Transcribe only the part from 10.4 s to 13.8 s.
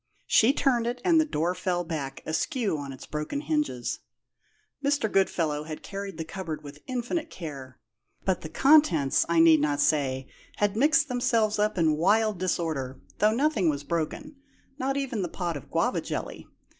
had mixed themselves up in wild disorder, though nothing